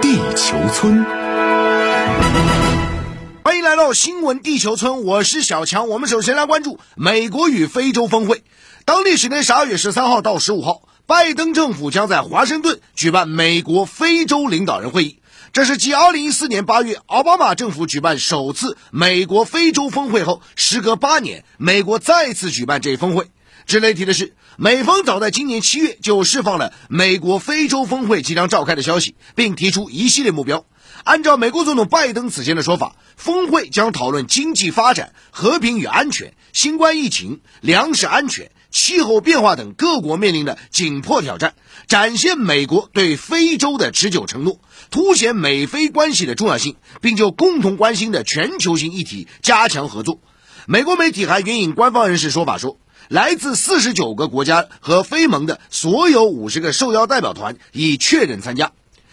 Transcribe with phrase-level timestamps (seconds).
[0.00, 1.04] 地球村，
[3.44, 5.88] 欢迎来到新闻地球村，我是小强。
[5.88, 8.42] 我们首先来关注美国与非洲峰会。
[8.84, 15.20] 当地时间十二月十三号到十五号，拜登政府将在华盛顿举办美国非洲领导人会议。
[15.52, 23.30] 这是继二零一四年八月奥巴马政府举办首次美国非洲峰会后，时隔八年，美国再次举办这一峰会。
[23.66, 30.64] 值得一提的是，美方早在今年七月就释放了美国非洲峰会即将召开的消息，并提出一系列目标。
[31.04, 41.54] 按照美国总统拜登此前的说法，峰会将讨论经济发展、和平与安全、新冠疫情、粮食安全、气候变化等各国面临的紧迫挑战，
[41.88, 50.20] 展现美国对非洲的持久承诺，凸显美非关系的重要性，并就共同关心的全球性议题加强合作。
[50.66, 52.78] 美国媒体还援引官方人士说法说。
[53.08, 58.72] 来自四十九个国家和非盟的所有五十个受邀代表团已确认参加。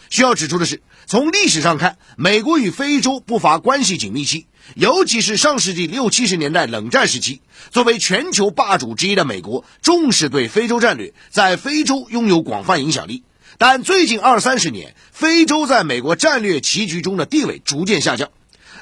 [0.09, 13.23] 需要指出的是，从历史上看，美国与非洲不乏关系紧密期，尤其是上世纪六七十年代冷战时期，作为全球霸主之一的美国重视对非洲战略，在非洲拥有广泛影响力。
[13.59, 18.29] 但最近二三十年，非洲在美国战略棋局中的地位逐渐下降。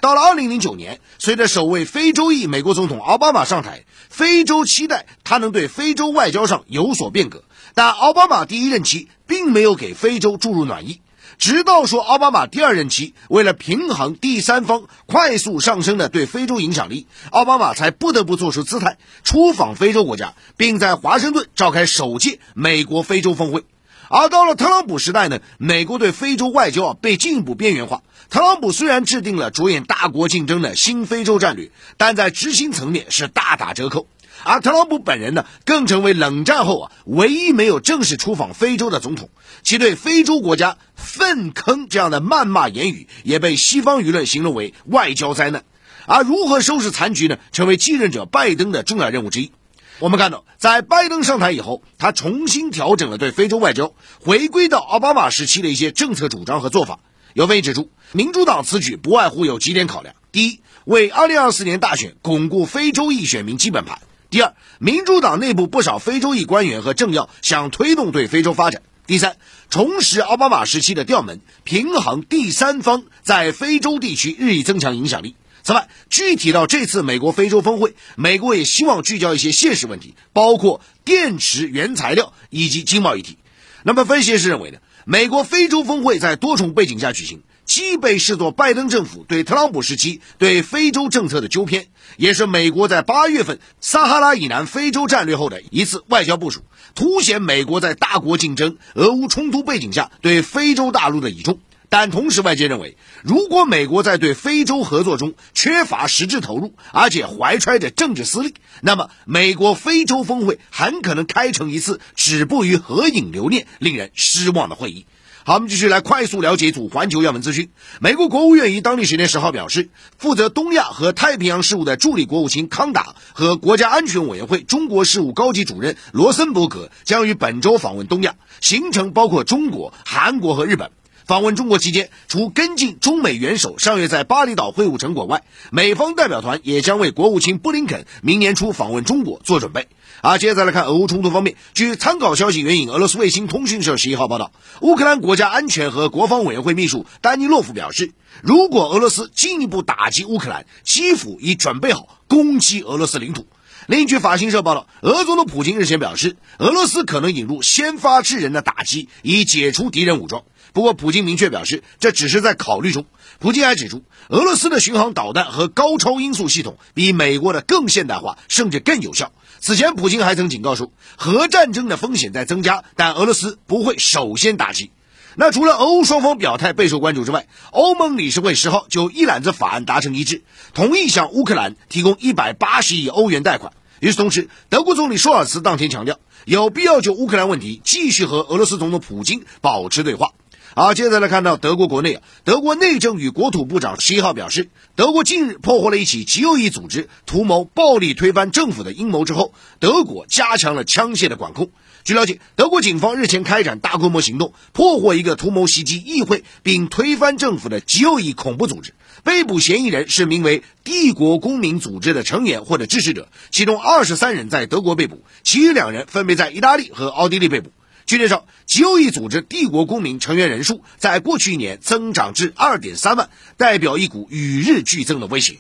[0.02, 7.44] 到了二零零九年，随着首位非洲裔美国总统奥巴马上台，非洲期待他能对非洲外交上有所变革。
[7.74, 11.02] 但奥巴马第一任期并没有给非洲注入暖意，
[11.38, 23.66] 直到说奥巴马第二任期，为了平衡第三方快速上升的对非洲影响力，奥巴马才不得不做出姿态，出访非洲国家，并在华盛顿召开首届美国非洲峰会。
[24.10, 28.04] 而到了特朗普时代呢，美国对非洲外交啊被进一步边缘化。
[28.30, 34.08] 特朗普虽然制定了着眼大国竞争的新非洲战略，但在执行层面是大打折扣。
[34.44, 39.30] 而特朗普本人呢，更成为冷战后啊唯一没有正式出访非洲的总统，
[39.64, 45.64] 其对非洲国家“粪坑”这样的谩骂言语，也被西方舆论形容为外交灾难。
[46.06, 49.52] 而如何收拾残局呢，成为继任者拜登的重要任务之一。
[50.00, 57.00] 我们看到，在拜登上台以后，他重新调整了对非洲外交，回归到奥巴马时期的一些政策主张和做法。
[57.38, 64.00] 有分析指出，民主党此举不外乎有几点考量：第一，为2024年大选巩固非洲裔选民基本盘；
[64.32, 69.38] 第二，民主党内部不少非洲裔官员和政要想推动对非洲发展；第三，
[69.70, 75.36] 重拾奥巴马时期的调门，平衡第三方在非洲地区日益增强影响力。
[75.62, 83.38] 此外，具体到这次美国非洲峰会，美国也希望聚焦一些现实问题，包括电池原材料以及经贸议题。
[83.84, 84.80] 那么，分析师认为呢？
[85.10, 91.88] 美国非洲峰会在多重背景下举行，既被视作拜登政府对特朗普时期对非洲政策的纠偏，
[92.18, 96.60] 也是美国在八月份撒哈拉以南非洲战略后的一次外交部署，
[96.94, 101.58] 凸显美国在大国竞争、俄乌冲突背景下对非洲大陆的倚重。
[101.90, 115.06] 但同时，外界认为，如果美国在对非洲合作中缺乏实质投入，而且怀揣着政治私利，那么美国非洲峰会很可能开成一次止步于合影留念、令人失望的会议。
[115.46, 117.70] 好，我们继续来快速了解一组环球要闻资讯。
[118.02, 119.88] 美国国务院于当地时间十号表示，
[120.18, 130.92] 负责东亚和太平洋事务的助理国务卿康达和国家安全委员会中国事务高级主任罗森伯格将于本周访问东亚，行程包括中国、韩国和日本。
[131.28, 139.90] 访问中国期间，除跟进中美元首上月在巴厘岛会晤成果外，美方代表团也将为国务卿布林肯明年初访问中国做准备。
[140.22, 153.46] 啊接着来看俄乌冲突方面，据参考消息援引俄罗斯卫星通讯社十一号报道，乌克兰国家安全和国防委员会秘书丹尼洛夫表示，如果俄罗斯进一步打击乌克兰，基辅已准备好攻击俄罗斯领土。
[153.88, 160.44] 另据法新社报道，俄总统普京日前表示，俄罗斯可能引入先发制人的打击，以解除敌人武装。
[160.74, 163.06] 不过，普京明确表示，这只是在考虑中。
[163.40, 169.32] 普京还指出，俄罗斯的巡航导弹和高超音速系统比美国的更现代化，甚至更有效。
[169.62, 174.92] 此前，普京还曾警告说，核战争的风险在增加，但俄罗斯不会首先打击。
[175.40, 180.42] 那除了俄乌双方表态备受关注之外，欧盟理事会十号就一揽子法案达成一致，
[180.74, 183.72] 同意向乌克兰提供一百八十亿欧元贷款。
[184.00, 190.32] 与此同时，德国总理舒尔茨当天强调，有必要就乌克兰问题继续和俄罗斯总统普京保持对话。
[190.76, 201.72] 好，接着来看到德国国内啊，德国内政与国土部长十一号表示，德国近日破获了一起极右翼组织图谋暴力推翻政府的阴谋之后，德国加强了枪械的管控。
[202.04, 208.94] 据了解，德国警方日前开展大规模行动，破获一个图谋袭击议会并推翻政府的极右翼恐怖组织。
[209.28, 217.70] 被捕嫌疑人是名为“帝国公民组织”的成员或者支持者，其中二十三人在德国被捕，其余两人分别在意大利和奥地利被捕。
[218.06, 225.58] 据介绍，极右翼组织“帝国公民”成员人数在过去一年增长至二点三万，代表一股与日俱增的威胁。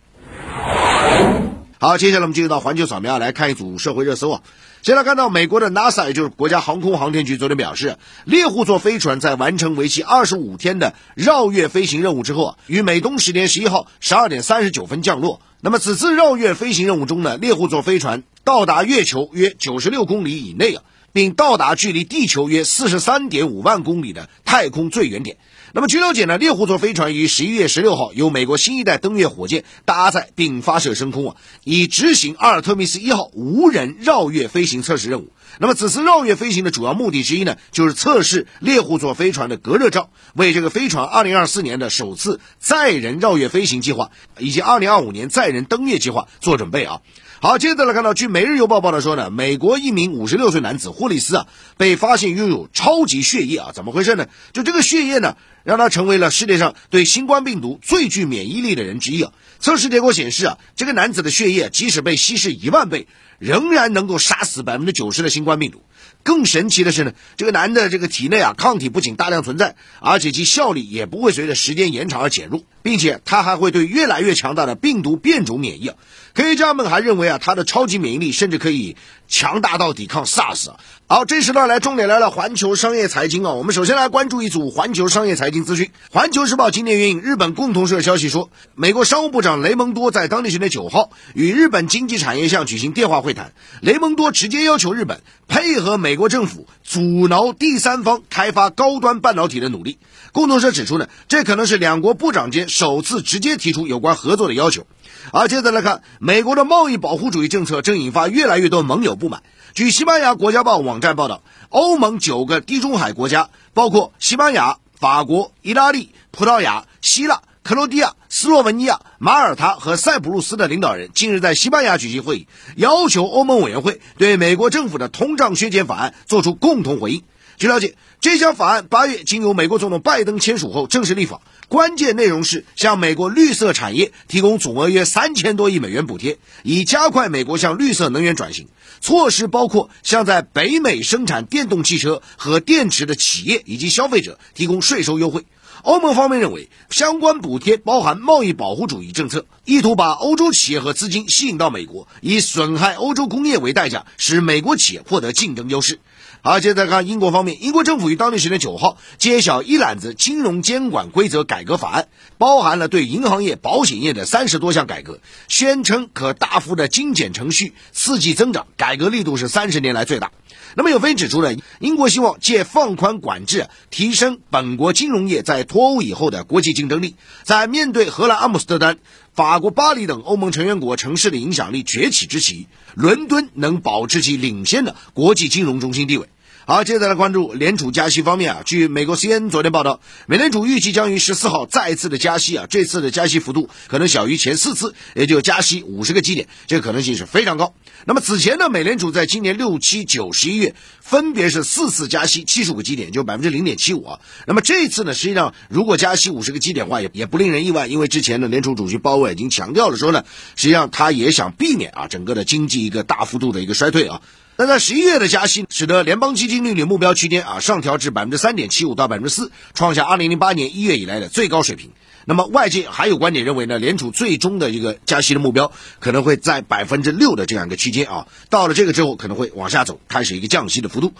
[1.78, 4.42] 好，接下来我们进入到环球扫描，来看一组社会热搜啊。
[4.82, 15.42] 先来看到美国的 NASA，也就是国家航空航天局，昨天表示，猎户座飞船在完成为期二十五天的绕月飞行任务之后啊，于美东时间十一号十二点三十九分降落。
[15.60, 20.84] 那么此次绕月飞行任务中呢，猎户座飞船到达月球约九十六公里以内啊。
[21.14, 25.38] 并到达距离地球约四十三点五万公里的太空最远点。
[25.74, 31.36] 那么据了解呢，猎户座飞船于十一月十六号由美国新一代登月火箭搭载并发射升空啊，
[31.66, 35.34] 以执行阿尔特密斯一号无人绕月飞行测试任务。
[35.60, 47.02] 那么此次绕月飞行的主要目的之一呢，就是测试猎户座飞船的隔热罩，为这个飞船二零二四年的首次载人绕月飞行计划以及二零二五年载人登月计划做准备啊。
[47.40, 51.48] 好，接着来看到，据《每日邮报》报道说呢，美国一名五十六岁男子霍利斯啊，
[51.78, 54.26] 被发现拥有超级血液啊，怎么回事呢？
[54.54, 59.34] 就这个血液呢，让他成为了世界上对新冠病毒最具免疫力的人之一啊。
[59.60, 63.08] 测试结果显示啊，这个男子的血液即使被稀释一万倍，
[63.38, 65.84] 仍然能够杀死百分之九十的新冠病毒。
[66.24, 75.96] 更神奇的是呢，这个男的这个体内啊，抗体不仅大量存在，而且其效力也不会随着时间延长而减弱，并且他还会对越来越强大的病毒变种免疫啊。
[76.38, 78.96] 科学家们还认为啊，它的超级免疫力甚至可以
[79.28, 80.70] 强大到抵抗 SARS。
[81.08, 83.54] 好，这时呢来重点来了环球商业财经啊。
[83.54, 85.90] 我们首先来关注一组环球商业财经资讯。
[86.12, 93.52] 环球时报今天援引日本共同社消息说，美国商务部长雷蒙多在当地时间九号与日本经济产业相举行电话会谈。
[93.82, 99.98] 雷蒙多直接要求日本配合美国政府阻挠第三方开发高端半导体的努力。
[100.34, 104.86] 共同社指出呢，这可能是两国部长间首次直接提出有关合作的要求。
[105.32, 109.44] 而接着来看，美国的贸易保护主义政策正引发越来越多盟友不满。
[109.74, 127.24] 据西班牙国家报网站报道，欧盟九个地中海国家，包括西班牙、法国、意大利、葡萄牙、希腊、克罗地亚、斯洛文尼亚、马耳他和塞浦路斯的领导人，近日在西班牙举行会议，要求欧盟委员会对美国政府的通胀削减法案作出共同回应。
[127.58, 138.68] 据了解，这项法案八月经由美国总统拜登签署后正式立法，关键内容是向美国绿色产业提供总额约三千多亿美元补贴，以加快美国向绿色能源转型。
[139.02, 145.46] 措施包括向在北美生产电动汽车和电池的企业以及消费者提供税收优惠。
[145.82, 156.00] 欧盟方面认为，相关补贴包含贸易保护主义政策，意图把欧洲企业和资金吸引到美国，以损害欧洲工业为代价，使美国企业获得竞争优势。
[156.48, 162.08] 好，接着看英国方面，英国政府于当地时间九号揭晓一揽子金融监管规则改革法案，
[162.38, 170.32] 包含了对银行业、保险业的三十多项改革，宣称可大幅的精简程序，刺激增长，改革力度是三十年来最大。
[170.74, 179.00] 那么有分析指出呢，英国希望借放宽管制，提升本国金融业在脱欧以后的国际竞争力，在面对荷兰阿姆斯特丹、
[179.34, 186.30] 法国巴黎等欧盟成员国城市的影响力崛起之际，伦敦能保持其领先的国际金融中心地位。
[186.70, 188.62] 好，接下来关注联储加息方面啊。
[188.66, 197.74] 据美国 CNN 昨天报道，美联储预计将于十四号再次的加息啊，这次的加息幅度可能小于前四次，也就加息五十个基点，这个可能性是非常高。
[198.04, 204.20] 那么此前呢，美联储在今年六七九十一月分别是四次加息七十五个基点，就百分之零点七五啊。
[204.46, 210.26] 那么这一次呢，实际上如果加息五十个基点的话，也也不令人意外，因为之前呢，联储主席鲍威尔已经强调了说呢，
[210.58, 214.22] 实际上他也想避免啊整个的经济一个大幅度的一个衰退啊。
[214.60, 221.92] 那在十一月的加息，使得联邦基金利率目标区间啊上调至百分之三点七五到百分之四，创下二零零八年一月以来的最高水平。
[222.26, 231.14] 那么外界还有观点认为呢，联储最终的一个加息的目标可能会在百分之六的这样一个区间啊，到了这个之后可能会往下走，开始一个降息的幅度。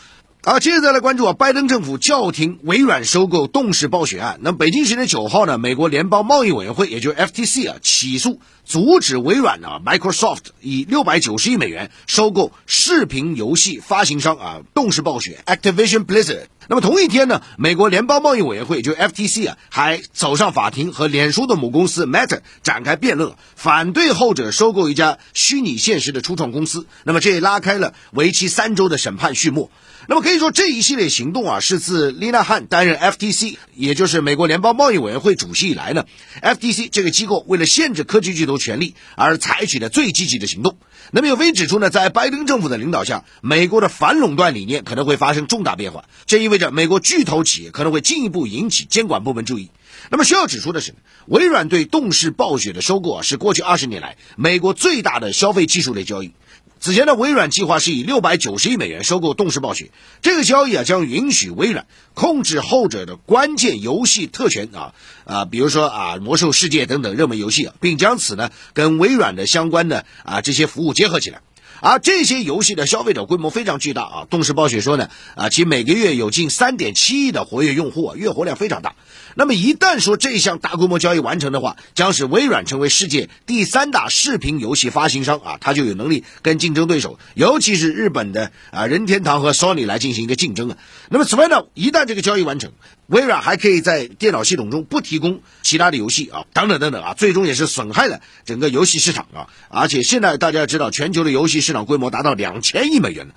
[0.50, 4.40] 好，接着再来关注啊，拜登政府叫停微软收购动视暴雪案。
[4.42, 16.46] 那北京时间九号呢，美国联邦贸易委员会，也就是 FTC 啊，起诉阻止微软呢 Microsoft 以六百九十亿美元收购视频游戏发行商啊动视暴雪 Activision Blizzard。
[16.70, 26.88] 那么同一天呢，美国联邦贸易委员会就 FTC 啊，还走上法庭和脸书的母公司 Meta 展开辩论，反对后者收购一家虚拟现实的初创公司。
[27.04, 29.70] 那么这也拉开了为期三周的审判序幕。
[30.10, 36.06] 那么可以说，这一系列行动啊，是自丽娜汉担任 FTC，也就是美国联邦贸易委员会主席以来呢
[36.42, 40.78] ，FTC 这个机构为了限制科技巨头权利而采取的最积极的行动。
[41.12, 49.72] 那么有分析指出呢，在拜登政府的领导下，美国的反垄断理念可能会发生重大变化，这意味着美国巨头企业可能会进一步引起监管部门注意。
[50.10, 50.96] 那么需要指出的是，
[51.26, 56.32] 微软对动视暴雪的收购啊，是过去二十年来美国最大的消费技术类交易。
[56.80, 59.92] 此前呢，微软计划是以六百九十亿美元收购动视暴雪，
[60.22, 64.94] 这个交易啊将允许微软控制后者的关键游戏特权啊
[65.26, 71.42] 啊，比如说啊魔兽世界等等热门游戏啊，并将此呢跟微软的相关的啊这些服务结合起来。
[71.80, 74.28] 而这些游戏的消费者规模非常巨大啊！
[74.32, 78.96] 动视暴雪说呢，啊，其每个月有近三点七亿的活跃用户啊，月活量非常大。
[79.40, 90.78] 那么一旦说这项大规模交易完成的话，将使微软成为世界第三大视频游戏发行商啊，它就有能力跟竞争对手，尤其是日本的啊任天堂和 Sony 来进行一个竞争啊。
[91.10, 92.72] 那么此外呢，一旦这个交易完成，
[93.06, 99.50] 微软还可以在电脑系统中不提供其他的游戏啊，等等等等啊，最终也是损害了整个游戏市场啊。
[99.70, 103.28] 而且现在大家知道，全球的游戏市场规模达到两千亿美元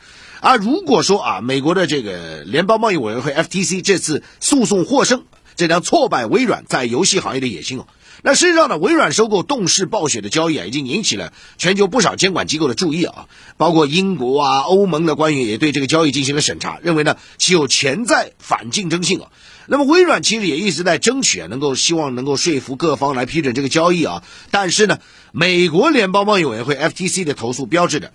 [0.41, 5.25] 啊，如果说啊，美国的这个联邦贸易委员会 FTC 这次诉讼获胜。
[5.57, 7.87] 这将挫败微软在游戏行业的野心哦。
[8.23, 13.29] 那事实上呢，微软收购动视暴雪的交易啊，已经引起了全球不少监管机构的注意啊。
[13.57, 19.29] 包括英国啊、欧盟的官员也对这个交易进行了审查，认为呢其有潜在反竞争性啊。
[19.67, 24.23] 那么微软其实也一直在争取啊，能够希望能够说服各方来批准这个交易啊。
[24.51, 24.99] 但是呢，
[25.33, 28.13] 美国联邦贸易委员会 FTC 的投诉标志着。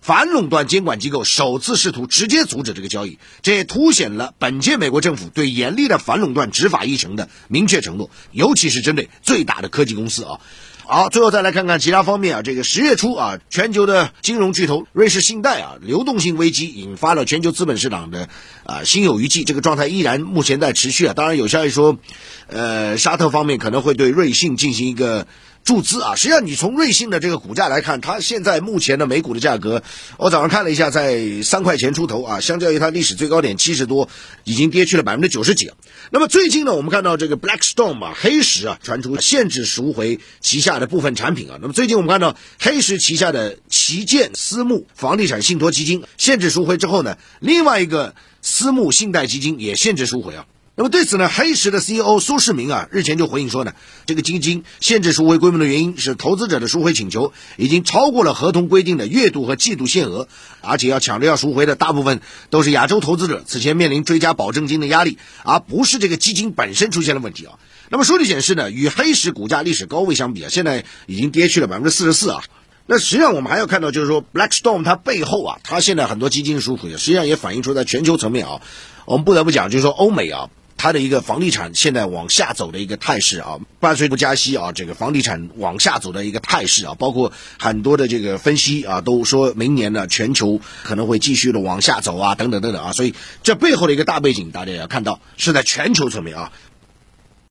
[0.00, 10.40] 反垄断监管机构首次试图直接阻止这个交易，这也凸显了本届美国政府对严厉的反垄断执法议程的明确承诺，尤其是针对最大的科技公司啊。
[10.88, 18.28] 好，最后再来看看其他方面啊，这个十月初啊，全球的金融巨头瑞士信贷啊，流动性危机引发了全球资本市场的
[18.64, 21.14] 啊心有余悸，这个状态依然目前在持续啊。
[21.14, 21.98] 当然有消息说，
[22.46, 25.26] 呃，沙特方面可能会对瑞信进行一个。
[25.66, 29.82] 注资啊，实际上你从瑞信的这个股价来看，它现在目前的每股的价格，
[30.16, 34.08] 我早上看了一下，在三块钱出头啊，相较于它历史最高点七十多，
[34.44, 35.72] 已经跌去了百分之九十几。
[36.12, 41.58] 那么最近呢，我们看到这个 Blackstone 啊，黑石啊，传出限制赎回旗下的部分产品啊。
[41.60, 50.46] 那么最近我们看到黑石旗下的旗舰私募房地产信托基金限制赎回之后呢，另外一个私募信贷基金也限制赎回啊。
[50.78, 53.72] 那么对此呢，黑石的 CEO 苏世民啊，日前就回应说呢，
[54.04, 60.28] 这个基金限制赎回规模的原因是投资者的赎回请求已经超过了合同规定的月度和季度限额，
[60.60, 67.54] 而且要抢着要赎回的大部分都是亚洲投资者，此前面临追加保证金的压力，而不是这个基金本身出现了问题啊。
[67.88, 72.42] 那么数据显示呢，与黑石股价历史高位相比啊，现在已经跌去了百分之四十四啊。
[72.84, 78.60] 那实际上我们还要看到，就是说 Blackstone 它背后啊，它现在很多基金赎回，实际上也反映出在全球层面啊，
[79.06, 80.50] 我们不得不讲，就是说欧美啊。
[80.76, 96.52] 它的一个房地产现在往下走的一个态势啊，伴随不加息啊，这个房地产往下走的一个态势啊，包括很多的这个分析啊，都说明年呢全球可能会继续的往下走啊，等等等等啊，所以这背后的一个大背景，大家也要看到是在全球层面啊，